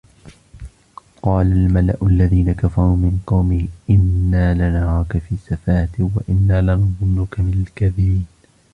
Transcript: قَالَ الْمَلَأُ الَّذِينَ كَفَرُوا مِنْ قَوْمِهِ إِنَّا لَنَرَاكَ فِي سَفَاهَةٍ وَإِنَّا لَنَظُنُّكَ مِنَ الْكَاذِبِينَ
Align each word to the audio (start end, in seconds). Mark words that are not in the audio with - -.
قَالَ 1.21 1.51
الْمَلَأُ 1.51 1.97
الَّذِينَ 2.03 2.51
كَفَرُوا 2.51 2.95
مِنْ 2.95 3.19
قَوْمِهِ 3.27 3.67
إِنَّا 3.89 4.53
لَنَرَاكَ 4.53 5.17
فِي 5.17 5.35
سَفَاهَةٍ 5.37 6.11
وَإِنَّا 6.29 6.61
لَنَظُنُّكَ 6.61 7.39
مِنَ 7.39 7.61
الْكَاذِبِينَ 7.67 8.25